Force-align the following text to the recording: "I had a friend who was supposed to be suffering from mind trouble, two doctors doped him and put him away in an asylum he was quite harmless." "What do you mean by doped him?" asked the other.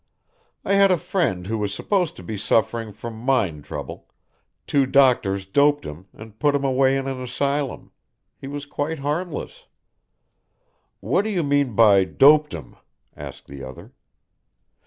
"I 0.65 0.73
had 0.73 0.89
a 0.89 0.97
friend 0.97 1.45
who 1.45 1.59
was 1.59 1.75
supposed 1.75 2.15
to 2.15 2.23
be 2.23 2.35
suffering 2.35 2.91
from 2.91 3.13
mind 3.13 3.65
trouble, 3.65 4.09
two 4.65 4.87
doctors 4.87 5.45
doped 5.45 5.85
him 5.85 6.07
and 6.11 6.39
put 6.39 6.55
him 6.55 6.63
away 6.63 6.97
in 6.97 7.07
an 7.07 7.21
asylum 7.21 7.91
he 8.35 8.47
was 8.47 8.65
quite 8.65 8.97
harmless." 8.97 9.65
"What 11.01 11.21
do 11.21 11.29
you 11.29 11.43
mean 11.43 11.75
by 11.75 12.05
doped 12.05 12.51
him?" 12.51 12.77
asked 13.15 13.45
the 13.45 13.63
other. 13.63 13.93